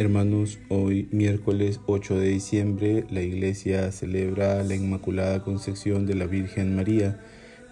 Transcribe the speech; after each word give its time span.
Hermanos, 0.00 0.60
hoy 0.68 1.08
miércoles 1.10 1.80
8 1.86 2.20
de 2.20 2.28
diciembre 2.28 3.04
la 3.10 3.20
iglesia 3.20 3.90
celebra 3.90 4.62
la 4.62 4.76
Inmaculada 4.76 5.42
Concepción 5.42 6.06
de 6.06 6.14
la 6.14 6.26
Virgen 6.26 6.76
María 6.76 7.18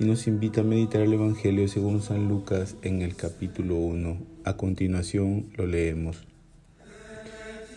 y 0.01 0.07
nos 0.07 0.27
invita 0.27 0.63
a 0.63 0.65
meditar 0.65 1.03
el 1.03 1.13
Evangelio 1.13 1.69
según 1.69 2.03
San 2.03 2.27
Lucas 2.27 2.75
en 2.83 3.03
el 3.03 3.15
capítulo 3.15 3.77
1. 3.77 4.19
A 4.43 4.57
continuación 4.57 5.47
lo 5.57 5.69
leemos. 5.69 6.27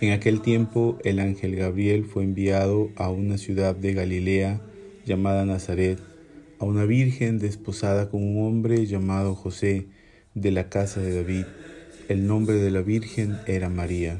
En 0.02 0.14
aquel 0.14 0.42
tiempo 0.42 0.98
el 1.04 1.20
ángel 1.20 1.56
Gabriel 1.56 2.06
fue 2.06 2.24
enviado 2.24 2.90
a 2.96 3.12
una 3.12 3.38
ciudad 3.38 3.76
de 3.76 3.94
Galilea 3.94 4.62
llamada 5.06 5.46
Nazaret, 5.46 6.00
a 6.58 6.66
una 6.66 6.86
virgen 6.86 7.38
desposada 7.38 8.10
con 8.10 8.24
un 8.24 8.44
hombre 8.48 8.88
llamado 8.88 9.36
José 9.36 9.86
de 10.34 10.50
la 10.50 10.70
casa 10.70 11.02
de 11.02 11.14
David. 11.14 11.46
El 12.08 12.26
nombre 12.26 12.56
de 12.56 12.72
la 12.72 12.82
virgen 12.82 13.38
era 13.46 13.70
María. 13.70 14.20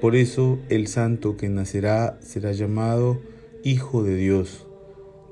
por 0.00 0.16
eso 0.16 0.58
el 0.68 0.86
santo 0.86 1.36
que 1.36 1.48
nacerá 1.48 2.18
será 2.20 2.52
llamado 2.52 3.20
Hijo 3.62 4.02
de 4.02 4.14
Dios. 4.14 4.66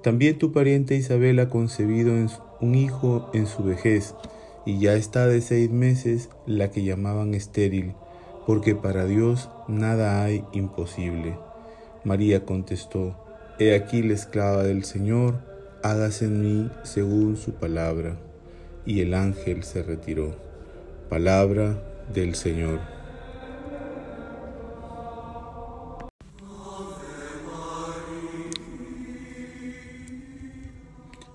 También 0.02 0.38
tu 0.38 0.52
pariente 0.52 0.96
Isabel 0.96 1.38
ha 1.38 1.48
concebido 1.48 2.12
un 2.60 2.74
hijo 2.74 3.30
en 3.32 3.46
su 3.46 3.62
vejez, 3.62 4.14
y 4.66 4.78
ya 4.78 4.94
está 4.94 5.26
de 5.26 5.40
seis 5.40 5.70
meses 5.70 6.30
la 6.46 6.70
que 6.70 6.84
llamaban 6.84 7.34
estéril, 7.34 7.94
porque 8.46 8.74
para 8.74 9.06
Dios 9.06 9.50
nada 9.68 10.24
hay 10.24 10.44
imposible. 10.52 11.36
María 12.04 12.44
contestó, 12.44 13.16
He 13.58 13.74
aquí 13.74 14.02
la 14.02 14.14
esclava 14.14 14.64
del 14.64 14.84
Señor, 14.84 15.40
hágase 15.82 16.24
en 16.24 16.42
mí 16.42 16.70
según 16.82 17.36
su 17.36 17.52
palabra. 17.54 18.16
Y 18.84 19.00
el 19.00 19.14
ángel 19.14 19.62
se 19.62 19.82
retiró. 19.82 20.34
Palabra 21.08 21.82
del 22.12 22.34
Señor. 22.34 22.93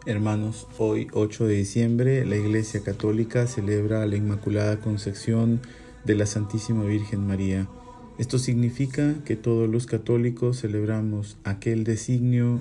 Hermanos, 0.10 0.66
hoy 0.80 1.08
8 1.14 1.46
de 1.46 1.54
diciembre 1.54 2.26
la 2.26 2.36
Iglesia 2.36 2.82
Católica 2.82 3.46
celebra 3.46 4.08
la 4.08 4.16
Inmaculada 4.16 4.80
Concepción 4.80 5.62
de 6.04 6.16
la 6.16 6.26
Santísima 6.26 6.84
Virgen 6.84 7.28
María. 7.28 7.68
Esto 8.18 8.40
significa 8.40 9.14
que 9.24 9.36
todos 9.36 9.70
los 9.70 9.86
católicos 9.86 10.62
celebramos 10.62 11.38
aquel 11.44 11.84
designio 11.84 12.60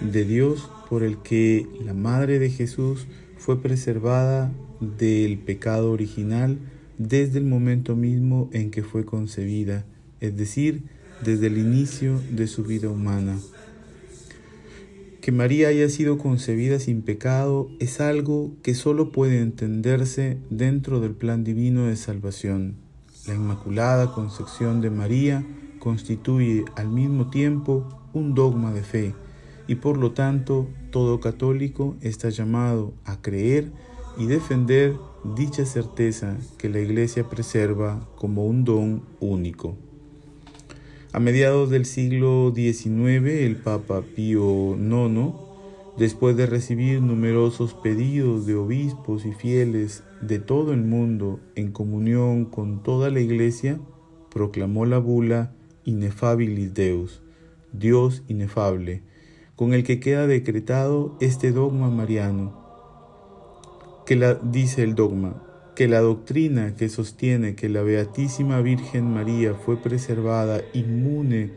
de 0.00 0.24
Dios 0.24 0.70
por 0.88 1.02
el 1.02 1.18
que 1.18 1.66
la 1.84 1.92
Madre 1.92 2.38
de 2.38 2.50
Jesús 2.50 3.08
fue 3.36 3.60
preservada 3.60 4.52
del 4.78 5.38
pecado 5.38 5.90
original 5.90 6.56
desde 6.98 7.40
el 7.40 7.46
momento 7.46 7.96
mismo 7.96 8.48
en 8.52 8.70
que 8.70 8.84
fue 8.84 9.04
concebida, 9.04 9.84
es 10.20 10.36
decir, 10.36 10.84
desde 11.24 11.48
el 11.48 11.58
inicio 11.58 12.20
de 12.30 12.46
su 12.46 12.62
vida 12.62 12.88
humana. 12.88 13.36
Que 15.26 15.32
María 15.32 15.66
haya 15.66 15.88
sido 15.88 16.18
concebida 16.18 16.78
sin 16.78 17.02
pecado 17.02 17.68
es 17.80 18.00
algo 18.00 18.52
que 18.62 18.76
solo 18.76 19.10
puede 19.10 19.40
entenderse 19.40 20.38
dentro 20.50 21.00
del 21.00 21.16
plan 21.16 21.42
divino 21.42 21.86
de 21.86 21.96
salvación. 21.96 22.76
La 23.26 23.34
Inmaculada 23.34 24.12
Concepción 24.12 24.80
de 24.80 24.90
María 24.90 25.44
constituye 25.80 26.64
al 26.76 26.90
mismo 26.90 27.28
tiempo 27.28 27.88
un 28.12 28.36
dogma 28.36 28.72
de 28.72 28.84
fe 28.84 29.14
y 29.66 29.74
por 29.74 29.96
lo 29.96 30.12
tanto 30.12 30.68
todo 30.92 31.18
católico 31.18 31.96
está 32.02 32.28
llamado 32.28 32.94
a 33.04 33.20
creer 33.20 33.72
y 34.16 34.26
defender 34.26 34.94
dicha 35.34 35.66
certeza 35.66 36.36
que 36.56 36.68
la 36.68 36.78
Iglesia 36.78 37.28
preserva 37.28 38.08
como 38.14 38.46
un 38.46 38.62
don 38.62 39.02
único. 39.18 39.76
A 41.16 41.18
mediados 41.18 41.70
del 41.70 41.86
siglo 41.86 42.52
XIX, 42.54 43.26
el 43.40 43.56
Papa 43.56 44.02
Pío 44.02 44.76
IX, 44.76 45.32
después 45.96 46.36
de 46.36 46.44
recibir 46.44 47.00
numerosos 47.00 47.72
pedidos 47.72 48.44
de 48.44 48.54
obispos 48.54 49.24
y 49.24 49.32
fieles 49.32 50.04
de 50.20 50.40
todo 50.40 50.74
el 50.74 50.82
mundo 50.82 51.40
en 51.54 51.72
comunión 51.72 52.44
con 52.44 52.82
toda 52.82 53.08
la 53.08 53.20
Iglesia, 53.20 53.80
proclamó 54.30 54.84
la 54.84 54.98
bula 54.98 55.54
Inefabilis 55.86 56.74
Deus, 56.74 57.22
Dios 57.72 58.22
inefable, 58.28 59.00
con 59.54 59.72
el 59.72 59.84
que 59.84 60.00
queda 60.00 60.26
decretado 60.26 61.16
este 61.22 61.50
dogma 61.50 61.88
mariano, 61.88 62.60
que 64.04 64.16
la, 64.16 64.34
dice 64.34 64.82
el 64.82 64.94
dogma, 64.94 65.45
que 65.76 65.88
la 65.88 66.00
doctrina 66.00 66.74
que 66.74 66.88
sostiene 66.88 67.54
que 67.54 67.68
la 67.68 67.82
Beatísima 67.82 68.62
Virgen 68.62 69.12
María 69.12 69.52
fue 69.52 69.76
preservada 69.76 70.62
inmune 70.72 71.52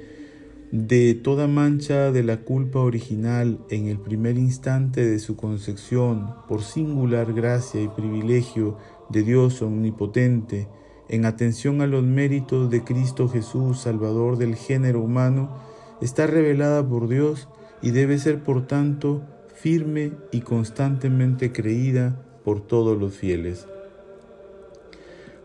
de 0.73 1.15
toda 1.15 1.47
mancha 1.47 2.11
de 2.11 2.23
la 2.23 2.41
culpa 2.41 2.79
original 2.79 3.59
en 3.69 3.87
el 3.87 3.97
primer 3.97 4.37
instante 4.37 5.05
de 5.05 5.19
su 5.19 5.37
concepción 5.37 6.33
por 6.49 6.63
singular 6.63 7.33
gracia 7.33 7.81
y 7.81 7.87
privilegio 7.87 8.77
de 9.07 9.23
Dios 9.23 9.61
omnipotente, 9.61 10.67
en 11.07 11.23
atención 11.23 11.81
a 11.81 11.87
los 11.87 12.03
méritos 12.03 12.69
de 12.69 12.83
Cristo 12.83 13.29
Jesús, 13.29 13.79
Salvador 13.79 14.37
del 14.37 14.55
género 14.55 15.01
humano, 15.01 15.57
está 16.01 16.27
revelada 16.27 16.85
por 16.85 17.07
Dios 17.07 17.47
y 17.81 17.91
debe 17.91 18.19
ser 18.19 18.43
por 18.43 18.67
tanto 18.67 19.23
firme 19.55 20.11
y 20.33 20.41
constantemente 20.41 21.53
creída 21.53 22.21
por 22.43 22.59
todos 22.67 22.99
los 22.99 23.15
fieles. 23.15 23.65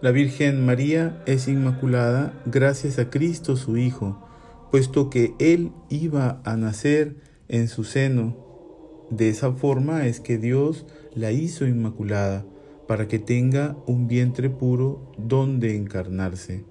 La 0.04 0.10
Virgen 0.10 0.66
María 0.66 1.22
es 1.25 1.48
inmaculada 1.48 2.38
gracias 2.44 2.98
a 2.98 3.09
Cristo 3.09 3.56
su 3.56 3.78
Hijo, 3.78 4.22
puesto 4.70 5.09
que 5.09 5.32
Él 5.38 5.72
iba 5.88 6.42
a 6.44 6.59
nacer 6.59 7.16
en 7.48 7.69
su 7.69 7.84
seno. 7.84 8.37
De 9.09 9.31
esa 9.31 9.53
forma 9.53 10.06
es 10.06 10.20
que 10.20 10.37
Dios 10.37 10.84
la 11.14 11.32
hizo 11.32 11.66
inmaculada, 11.66 12.44
para 12.87 13.09
que 13.09 13.19
tenga 13.19 13.78
un 13.87 14.06
vientre 14.06 14.50
puro 14.50 15.10
donde 15.16 15.75
encarnarse. 15.75 16.66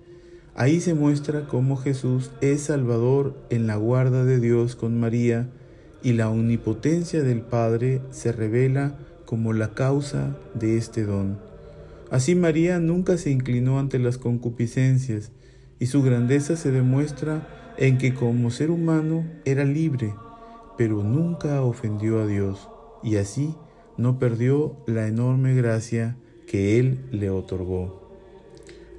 Ahí 0.53 0.79
se 0.79 0.93
muestra 0.93 1.47
cómo 1.47 1.75
Jesús 1.75 2.29
es 2.41 2.61
Salvador 2.61 3.35
en 3.49 3.65
la 3.65 3.77
guarda 3.77 4.25
de 4.25 4.39
Dios 4.39 4.75
con 4.75 4.99
María 4.99 5.49
y 6.03 6.13
la 6.13 6.29
omnipotencia 6.29 7.23
del 7.23 7.41
Padre 7.41 7.99
se 8.11 8.31
revela 8.31 8.99
como 9.25 9.53
la 9.53 9.73
causa 9.73 10.37
de 10.53 10.77
este 10.77 11.03
don. 11.03 11.52
Así 12.13 12.35
María 12.35 12.79
nunca 12.79 13.17
se 13.17 13.31
inclinó 13.31 13.79
ante 13.79 13.97
las 13.97 14.19
concupiscencias 14.19 15.31
y 15.79 15.87
su 15.87 16.03
grandeza 16.03 16.55
se 16.55 16.69
demuestra 16.69 17.73
en 17.79 17.97
que 17.97 18.13
como 18.13 18.51
ser 18.51 18.69
humano 18.69 19.25
era 19.45 19.65
libre, 19.65 20.13
pero 20.77 21.01
nunca 21.01 21.63
ofendió 21.63 22.21
a 22.21 22.27
Dios 22.27 22.69
y 23.01 23.15
así 23.15 23.55
no 23.97 24.19
perdió 24.19 24.77
la 24.85 25.07
enorme 25.07 25.55
gracia 25.55 26.15
que 26.45 26.77
Él 26.77 26.99
le 27.09 27.31
otorgó. 27.31 28.11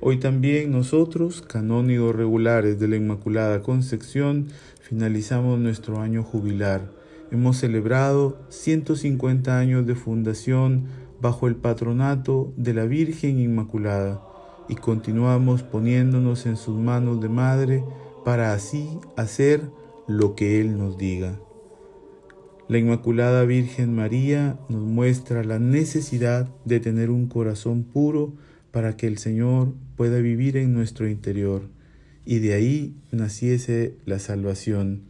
Hoy 0.00 0.18
también 0.18 0.72
nosotros, 0.72 1.40
canónigos 1.40 2.16
regulares 2.16 2.80
de 2.80 2.88
la 2.88 2.96
Inmaculada 2.96 3.62
Concepción, 3.62 4.48
finalizamos 4.80 5.60
nuestro 5.60 6.00
año 6.00 6.24
jubilar. 6.24 6.90
Hemos 7.30 7.58
celebrado 7.58 8.44
150 8.48 9.56
años 9.56 9.86
de 9.86 9.94
fundación 9.94 11.03
bajo 11.24 11.48
el 11.48 11.56
patronato 11.56 12.52
de 12.58 12.74
la 12.74 12.84
Virgen 12.84 13.40
Inmaculada 13.40 14.22
y 14.68 14.74
continuamos 14.74 15.62
poniéndonos 15.62 16.44
en 16.44 16.58
sus 16.58 16.78
manos 16.78 17.22
de 17.22 17.30
madre 17.30 17.82
para 18.26 18.52
así 18.52 18.98
hacer 19.16 19.62
lo 20.06 20.34
que 20.34 20.60
Él 20.60 20.76
nos 20.76 20.98
diga. 20.98 21.40
La 22.68 22.76
Inmaculada 22.76 23.42
Virgen 23.44 23.94
María 23.94 24.58
nos 24.68 24.82
muestra 24.82 25.42
la 25.44 25.58
necesidad 25.58 26.50
de 26.66 26.78
tener 26.78 27.08
un 27.08 27.26
corazón 27.26 27.84
puro 27.84 28.34
para 28.70 28.94
que 28.98 29.06
el 29.06 29.16
Señor 29.16 29.72
pueda 29.96 30.18
vivir 30.18 30.58
en 30.58 30.74
nuestro 30.74 31.08
interior 31.08 31.70
y 32.26 32.40
de 32.40 32.52
ahí 32.52 32.96
naciese 33.12 33.96
la 34.04 34.18
salvación. 34.18 35.04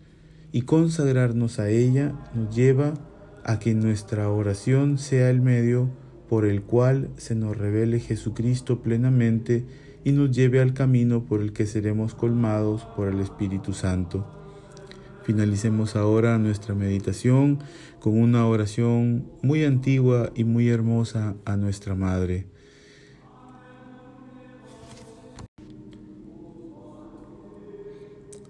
Y 0.53 0.63
consagrarnos 0.63 1.59
a 1.59 1.71
ella 1.71 2.15
nos 2.37 2.55
lleva 2.55 2.95
a 3.43 3.59
que 3.59 3.75
nuestra 3.75 4.31
oración 4.31 4.99
sea 4.99 5.29
el 5.29 5.41
medio 5.41 6.04
por 6.29 6.47
el 6.47 6.63
cual 6.63 7.11
se 7.17 7.35
nos 7.35 7.57
revele 7.57 8.01
Jesucristo 8.01 8.81
plenamente 8.81 9.65
y 10.05 10.13
nos 10.13 10.31
lleve 10.31 10.61
al 10.61 10.75
camino 10.75 11.25
por 11.25 11.41
el 11.41 11.53
que 11.53 11.67
seremos 11.67 12.15
colmados 12.15 12.85
por 12.97 13.09
el 13.09 13.21
Espíritu 13.21 13.73
Santo. 13.73 14.27
Finalicemos 15.25 15.97
ahora 15.97 16.39
nuestra 16.39 16.75
meditación 16.75 17.59
con 17.99 18.21
una 18.21 18.47
oración 18.47 19.27
muy 19.43 19.65
antigua 19.65 20.31
y 20.35 20.45
muy 20.45 20.69
hermosa 20.69 21.35
a 21.47 21.57
nuestra 21.57 21.95
Madre. 21.95 22.47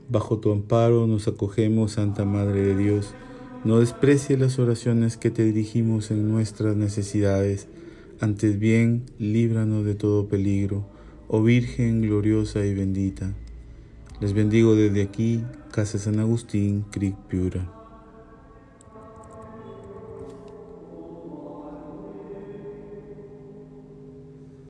Bajo 0.08 0.38
tu 0.38 0.52
amparo 0.52 1.06
nos 1.06 1.28
acogemos, 1.28 1.92
Santa 1.92 2.24
Madre 2.24 2.60
de 2.62 2.76
Dios. 2.76 3.14
No 3.64 3.80
desprecie 3.80 4.36
las 4.36 4.58
oraciones 4.58 5.16
que 5.16 5.30
te 5.30 5.42
dirigimos 5.42 6.10
en 6.10 6.28
nuestras 6.28 6.76
necesidades. 6.76 7.66
Antes 8.20 8.58
bien, 8.58 9.04
líbranos 9.18 9.86
de 9.86 9.94
todo 9.94 10.28
peligro, 10.28 10.86
oh 11.28 11.42
Virgen 11.42 12.02
gloriosa 12.02 12.66
y 12.66 12.74
bendita. 12.74 13.32
Les 14.20 14.34
bendigo 14.34 14.74
desde 14.74 15.02
aquí, 15.02 15.42
Casa 15.72 15.98
San 15.98 16.20
Agustín, 16.20 16.84
Cric 16.90 17.16
Piura. 17.28 17.83